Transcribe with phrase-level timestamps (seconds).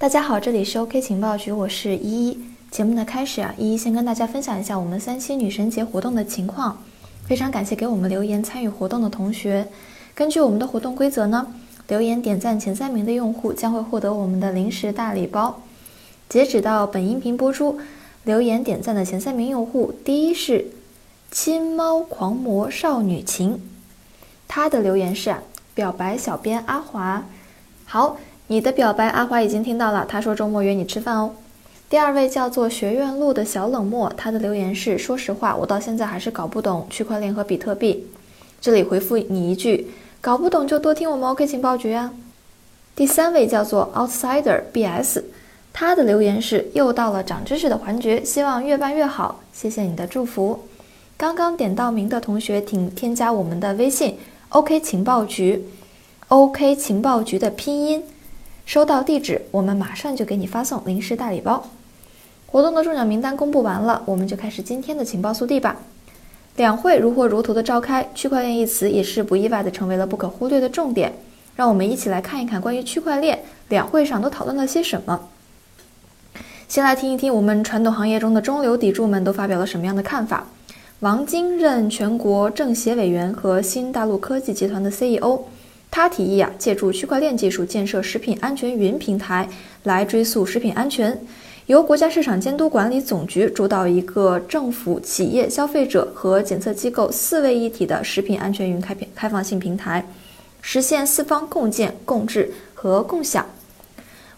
[0.00, 2.38] 大家好，这里是 OK 情报局，我是依依。
[2.70, 6.82] 节目的开始啊，依依先跟大家分享一下我们三七女神节活动的情况。
[7.26, 9.68] 非常感谢给我们留言参与活动的同学。
[10.14, 11.52] 根据我们的活动规则呢，
[11.88, 15.60] 留言点赞前三名的用户将会获得我们的零食大礼包。
[16.30, 17.78] 截止到本音频播出，
[18.24, 20.68] 留言点赞的前三名用户，第一是
[21.30, 23.60] 亲猫狂魔少女情，
[24.48, 25.36] 他的留言是
[25.74, 27.22] 表白小编阿华。
[27.84, 28.16] 好。
[28.50, 30.04] 你的表白，阿华已经听到了。
[30.08, 31.30] 他说周末约你吃饭哦。
[31.88, 38.08] 第二位叫做学院路的小冷漠，他的留言是：说实话，我到现在还是搞不懂区块链和比特币。
[38.60, 39.86] 这里回复你一句：
[40.20, 42.12] 搞不懂就多听我们 OK 情报局啊。
[42.96, 45.22] 第三位叫做 Outsider BS，
[45.72, 50.58] 他的留言是：又到了长知识的环节，希望越办越好，谢谢你的祝福。
[51.16, 55.64] 刚刚点到名的同学，请添加我们的微信 OK 情报局
[56.26, 58.02] ，OK 情报局的拼音。
[58.70, 61.68] 收到地址，我们马上就给你发送零食大礼包。
[62.46, 65.78] 活动的中奖名单公布完了，我们就开始今天的情报速递吧。
[66.54, 71.12] 两会如火如荼的召开，区块链一词也是不意外的成为了不可忽略的重点。
[71.56, 75.20] 让我们一起来看一看关于区块链两会上都讨论了些什么。
[76.68, 80.46] 先来听一听我们传统行业中的中流砥柱们都发表了什么样的看法。
[81.00, 85.40] 王晶任全国政协委员和新大陆科技集团的 CEO。
[85.90, 89.48] 他提议啊，借助区块链技术建设食品安全云平台，
[89.82, 91.20] 来追溯食品安全。
[91.66, 100.04] 由国家市场监督管理总局主导一个政府、企业、消费者和检测机构四位一体的食品安全云开开放性平台，
[100.60, 103.46] 实现四方共建、共治和共享。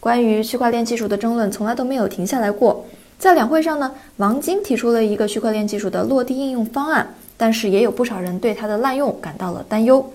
[0.00, 2.84] 关于区块链技术的争论从来都没有停下来过。
[3.18, 10.10] 在两会上呢，王晶提出了一个区块链技术的落地应用方案，但是也有不少人对它的滥用感到了担忧。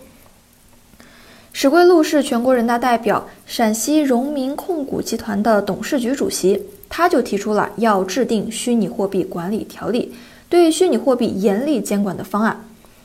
[1.57, 10.13] 史桂禄是全国人大代表、陕西荣民控股集团的董事局主席，他就提出了要制定虚拟货币管理条例，
[10.49, 12.61] 对虚拟货币严厉监管的方案。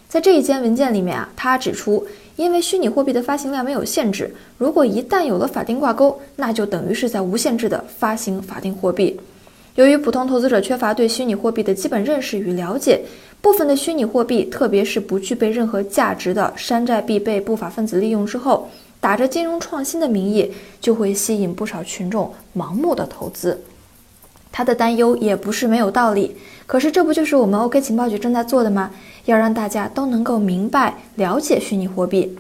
[0.09, 9.17] 在这一间文件里面啊，他指出，因为虚拟货币的发行量没有限制，如果一旦有了法定挂钩，那就等于是在无限制的发行法定货币。
[9.77, 13.01] 由于普通投资者缺乏对虚拟货币的基本认识与了解。
[13.43, 18.69] 部分的虚拟货币，特别是不具备任何价值的山寨币，被不法分子利用之后，
[19.01, 23.59] 打着金融创新的名义，就会吸引不少群众盲目的投资。
[24.53, 26.37] 他的担忧也不是没有道理。
[26.67, 28.91] 可是这不就是我们 OK 情报局正在做的吗？
[29.25, 32.37] 要让大家都能够明白、了解虚拟货币。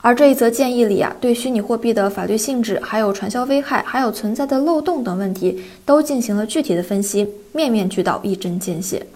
[0.00, 9.06] 而这一则建议里啊，对虚拟货币的法律性质、还有传销危害、还有存在的漏洞等问题，都进行了具体的分析，面面俱到，一针见血。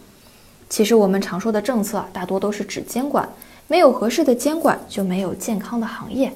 [0.74, 3.28] 其实我们常说的政策大多都是指监管，
[3.68, 6.32] 没有合适的监管就没有健康的行业。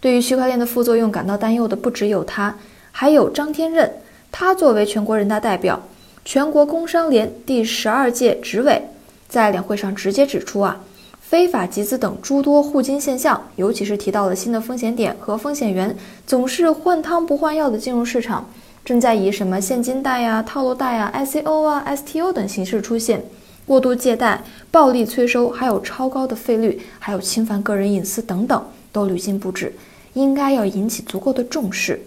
[0.00, 2.52] 对于区块链的副作用感到担忧的不只有他，
[2.90, 3.88] 还有张天任。
[4.32, 5.80] 他作为全国人大代表、
[6.24, 8.82] 全国工商联第十二届执委，
[9.28, 10.80] 在两会上直接指出啊，
[11.20, 18.50] 非法集资等诸多互金现象，尤其是提到了新的风险点和风险源总是换汤不换药的进入市场。
[18.88, 23.22] 正在以什么现金贷呀、套路贷呀、ICO 啊、STO 等形式出现，
[23.66, 29.74] 过度借贷、暴力催收，还有超高的费率，还有侵犯个人隐私等等，都屡禁不止，
[30.14, 32.00] 应该要引起足够的重视。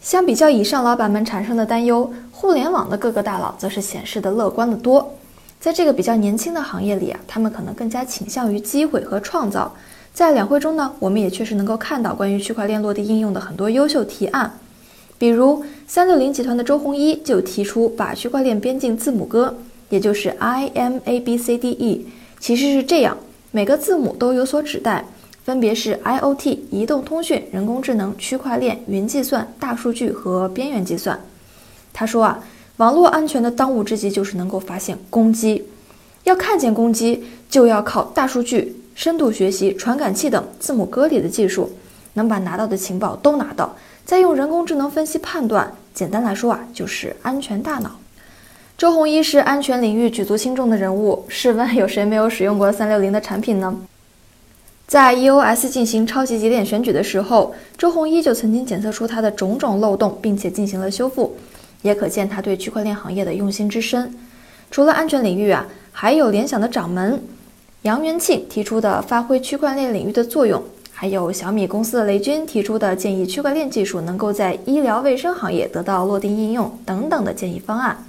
[0.00, 5.14] 相比较以上老板们产生的担忧，互联网的各个大佬则是显示的乐观的多。
[5.60, 9.72] 在这个比较年轻的行业里啊，他们可能更加倾向于机会和创造。
[10.12, 14.52] 在两会中呢，我们也确实能够看到关于区块链落地应用的很多优秀提案。
[15.22, 19.56] 比如三六零集团的周鸿祎就提出把区块链编进字母歌，
[19.88, 22.04] 也就是 I M A B C D E，
[22.40, 23.16] 其实是这样，
[23.52, 25.04] 每个字母都有所指代，
[25.44, 31.16] 分别是 I O T 移动通讯、人工智能、区块链、云计算、大数据和边缘计算。
[31.92, 32.42] 他说啊，
[32.78, 35.62] 网络安全的当务之急就是能够发现攻击，
[36.24, 41.70] 要看见攻击就要靠大数据、深度学习、传感器等字母歌里的技术，
[42.14, 43.72] 能把拿到的情报都拿到。
[44.04, 47.92] 再用人工智能分析判断，简单来说啊，就是安全大脑。
[48.76, 53.76] 周鸿祎是安全领域举足轻重的人物，试问有谁没有使用过三六零的产品呢？
[54.88, 61.36] 在 EOS 进行超级节点选举的时候，周鸿祎就曾经检测出它的种种漏洞，并且进行了修复，
[61.82, 64.12] 也可见他对区块链行业的用心之深。
[64.70, 67.22] 除了安全领域啊，还有联想的掌门
[67.82, 70.62] 杨元庆提出的发挥区块链领域的作用。
[71.02, 78.04] 还有小米公司的雷军提出的建议，区块链技术能够在医疗卫生行业得到落地应用等等的建议方案。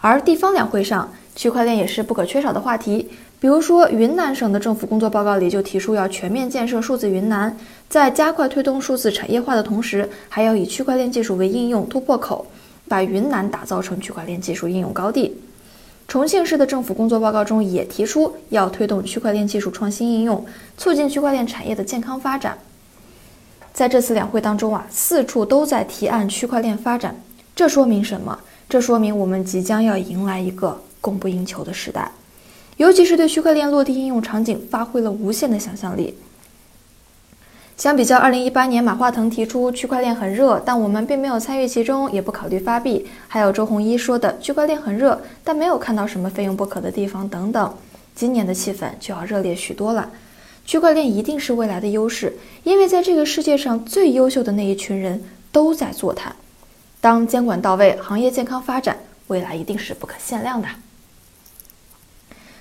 [0.00, 3.10] 而地方两会上，区块链也是不可缺少的话题。
[3.38, 7.54] 比如说，云南省的政府工作报告里就提出要全面建设数字云南，
[7.86, 12.46] 在加快推动数字产业化的同时，还要以区块链技术为应用突破口，
[12.88, 15.36] 把云南打造成区块链技术应用高地。
[16.10, 20.44] 重庆市的政府工作报告中也提出要推动区块链技术创新应用，
[20.76, 22.58] 促进区块链产业的健康发展。
[23.72, 27.14] 在这次两会当中啊，四处都在提案区块链发展，
[27.54, 28.36] 这说明什么？
[28.68, 32.10] 这说明我们即将要迎来一个供不应求的时代，
[32.76, 36.12] 尤其是对区块链落地应用场景发挥了无限的想象力。
[37.80, 47.74] 相比较二零一八年马化腾提出区块链很热，但我们并没有参与其中，也不考虑发币；还有周鸿祎说的区块链很热，但没有看到什么费用不可的地方等等，
[48.14, 50.10] 今年的气氛就要热烈许多了。
[50.66, 56.30] 区块链一定是未来的优势，因为在这个世界上最优秀的那一群人都在做它。
[57.00, 58.98] 当监管到位，行业健康发展，
[59.28, 60.68] 未来一定是不可限量的。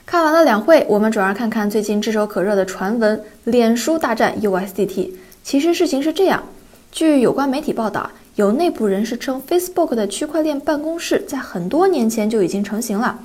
[0.09, 5.11] 看完了两会，我们转而看看最近炙手可热的传闻：脸书大战 USDT。
[5.43, 6.43] 其实事情是这样，
[6.91, 13.19] 据有关媒体报道，有内部人士称，Facebook 的区块链办公室在很多年前就已经成型了。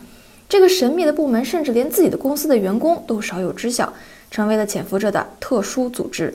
[0.47, 3.91] 这个神秘的部门甚至连自己的公司的员工都少有知晓，
[4.31, 6.35] 成为了潜伏着的特殊组织。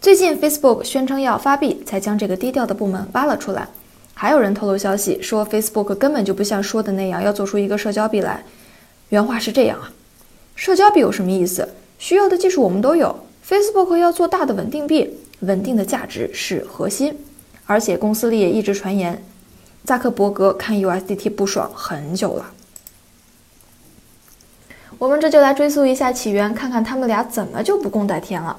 [0.00, 3.68] 最近，Facebook 宣称要发币，才将这个低调的部门挖了出来。
[4.14, 8.42] 还有人透露消息说，Facebook 根本就不像说的那样要做出一个社交币来。
[9.14, 9.92] 原话是这样啊，
[10.56, 11.68] 社交币有什么意思？
[12.00, 13.16] 需要的技术我们都有。
[13.48, 15.08] Facebook 要做大的稳定币，
[15.38, 17.16] 稳定的价值是核心。
[17.64, 19.22] 而且公司里也一直传言，
[19.84, 22.50] 扎克伯格看 USDT 不爽很久了。
[24.98, 28.58] 我们这就来追溯一下起源，看看他们俩怎么就不共戴天了。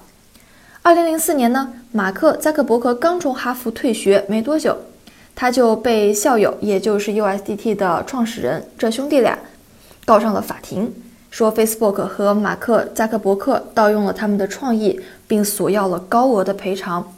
[0.84, 4.78] 二零零四年呢，马克扎克伯格刚从哈佛退学没多久，
[5.36, 9.38] 他就被校友，也就是 USDT 的创始人这兄弟俩。
[10.06, 10.94] 告上了法庭，
[11.32, 17.12] 说 Facebook 和马克扎克伯克盗用了他们的创意，并索要了高额的赔偿。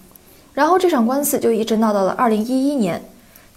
[0.53, 3.03] 然后这场官司就一直闹到了二零一一年。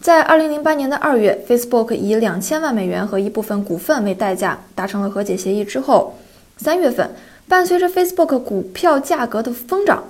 [0.00, 6.14] 在二零零八年的二月，Facebook 以两千万美元和一部分股份为代价达成了和解协议之后，
[6.56, 7.14] 三月份
[7.46, 10.04] 伴随着 Facebook 股票价格的疯涨，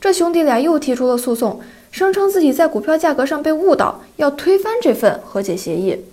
[0.00, 6.04] 这兄弟俩又提出了诉讼，声称自己在股票价格上被误导，要推翻这份和解协议，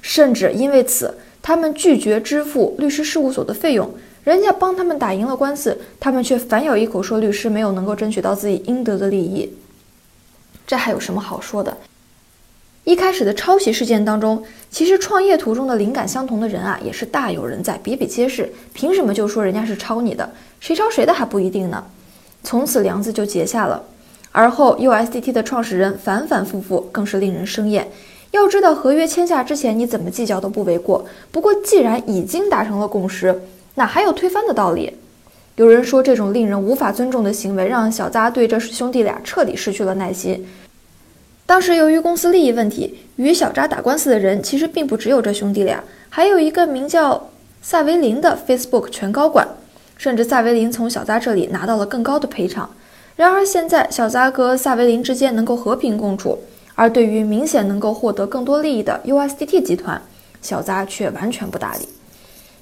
[0.00, 1.14] 甚至因为此。
[1.42, 3.90] 他们拒绝支付律师事务所的费用，
[4.24, 9.52] 人家帮他们打赢了官司，他们却反咬一口说律师没有能够争取到自己应得的利益。
[10.66, 11.76] 这还有什么好说的？
[12.84, 18.50] 一开始的抄袭事件当中，其实创业途中的灵感相同的人啊，也是大有人在，比比皆是。
[18.72, 20.28] 凭什么就说人家是抄你的？
[20.60, 21.84] 谁抄谁的还不一定呢。
[22.42, 23.82] 从此梁子就结下了。
[24.32, 27.90] 而后 USDT 的创始人反反复复，更是令人生厌。
[28.32, 31.04] 要知道，合约签下之前，你怎么计较都不为过。
[31.32, 33.42] 不过，既然已经达成了共识，
[33.74, 34.94] 哪还有推翻的道理？
[35.56, 40.46] 有人说，这种令人无法尊重的行为，让小扎对这兄弟俩彻底失去了耐心。
[41.44, 47.30] 当时，由于公司利益问题，与小扎打官司的人其实并不只有这兄弟俩，还有一个名叫
[47.60, 49.46] 萨维林的 Facebook 全高管，
[49.96, 52.70] 甚至萨维林从小扎这里拿到了更高的赔偿。
[53.16, 56.38] 然而，现在小扎和萨维林之间能够和平共处。
[56.80, 60.00] 而对于明显能够获得更多利益的 USDT 集团，
[60.40, 61.86] 小扎却完全不搭理。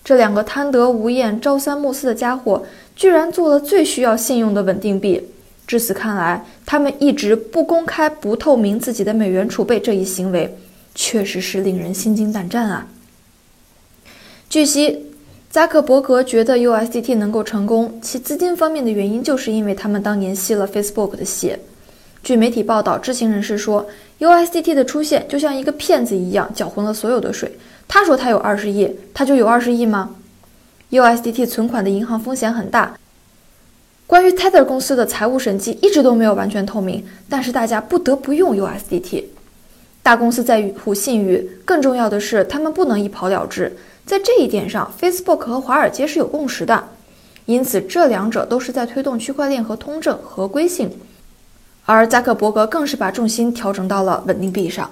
[0.02, 2.64] 这两个贪得无厌、朝三暮四的家伙，
[2.96, 5.22] 居然做了最需要信用的稳定币。
[5.68, 10.52] 至此看来，他们一直不公开、不透明自己的美元储备这一行为，
[10.96, 12.88] 确实是令人心惊胆战啊！
[14.50, 15.12] 据悉，
[15.48, 21.60] 扎克伯格觉得 USDT 能够成功，其资金方面的原因，就是因为他们当年吸了 Facebook 的血。
[22.28, 23.86] 据媒体报道，知情人士说
[24.18, 27.50] ，USDT 的出现就像一个骗子一样，搅浑了所有的水。
[27.88, 30.14] 他说他有二十亿，他就有二十亿吗
[30.90, 32.98] ？USDT 存款的银行风险很大。
[34.06, 39.24] 关于 Tether 公司的财务审计一直都没有完全透明，但是大家不得不用 USDT。
[40.02, 43.74] 大公司在乎信誉，更重要的是他们不能一跑了之。
[44.04, 46.90] 在这一点上，Facebook 和华尔街是有共识的，
[47.46, 50.90] 因此这两者都是在推动区块链和通证合规性。
[51.90, 54.90] 而扎克伯格更是把重心调整到了稳定币上。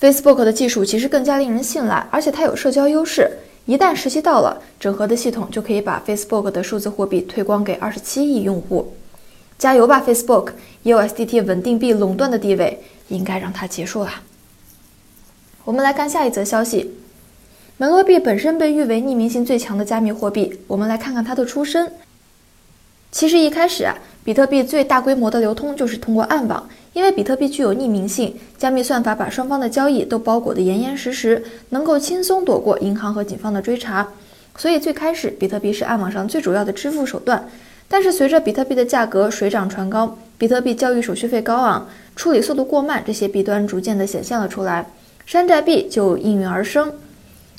[0.00, 3.30] Facebook 的技术其实更加令人信赖，而且它有社交优势。
[3.66, 8.94] 一旦时机到了，整合的系统就可以把 Facebook 的数字货币推广给二十七亿用户。
[9.58, 14.10] 加油吧，Facebook！USDT 稳定币垄断的地位应该让它结束了。
[15.64, 16.94] 我们来看下一则消息：
[17.76, 20.58] 门罗币本身被誉为匿名性最强的加密货币。
[20.68, 21.92] 我们来看看它的出身。
[23.12, 23.94] 其实一开始啊。
[24.28, 34.06] 比特币最大规模的流通就是通过暗网，因为比特币具有匿名性，加密算法把双方的交易都包裹得严严实实，能够轻松躲过银行和警方的追查。
[34.58, 37.42] 所以最开始，比特币是暗网上最主要的支付手段。
[37.88, 44.86] 但是随着比特币的价格水涨船高，比特币交易手续费高昂，处理速度过慢，这些弊端逐渐的显现了出来，
[45.24, 46.92] 山寨币就应运而生。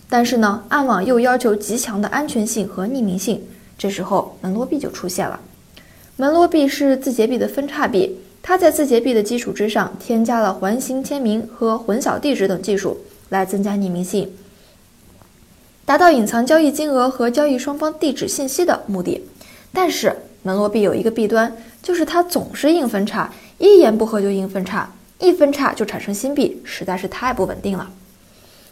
[0.07, 3.41] 但是呢，暗网又要求极强的安全性和匿名性，
[3.75, 5.39] 这时候门罗币就出现了。
[6.19, 12.97] 门罗币是字节币的分叉币，它在字节币的基础之上添加了环形签名和混淆地址等技术，
[13.29, 14.29] 来增加匿名性，
[15.85, 19.23] 达到隐藏交易金额和交易双方地址信息的目的。
[19.71, 27.89] 但是门罗币有一个弊端，就是它总是硬分叉，一言不合就硬分叉，一分叉就产生新币，实在是太不稳定了。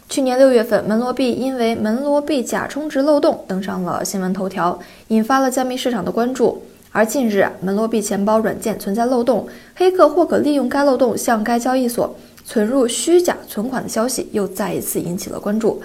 [0.09, 4.77] 去年六月份，门罗币因为门罗币假充值漏洞登上了新闻头条，
[5.07, 6.61] 引发了加密市场的关注。
[6.97, 15.79] 而近日，门罗币钱包软件存在漏洞，黑客或可利用该漏洞向该交易所存入虚假存款的消息又再一次引起了关注。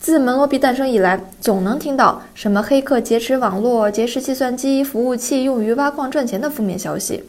[0.00, 7.22] 自门罗币诞生以来，总能听到什么黑客劫持网络、劫持计算机服务器用于挖矿赚钱的负面消息。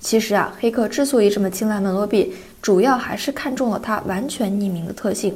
[0.00, 2.32] 其实啊，黑客之所以这么青睐门罗币，
[2.62, 5.34] 主要还是看中了它完全匿名的特性，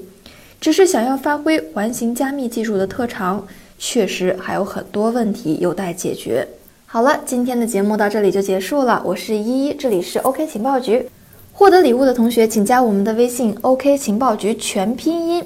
[0.62, 3.46] 只是想要发挥环形加密技术的特长，
[3.78, 6.48] 确实还有很多问题有待解决。
[6.94, 9.02] 好了，今天的节目到这里就结束了。
[9.04, 11.10] 我是依依，这里是 OK 情报局。
[11.52, 15.44] 获得礼物的同学，请加我们的微信 OK 情报局全拼音，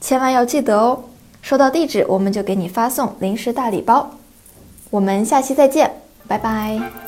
[0.00, 1.04] 千万要记得哦。
[1.40, 4.10] 收到地址，我们就给你发送零食大礼包。
[4.90, 5.88] 我们下期再见，
[6.26, 7.05] 拜拜。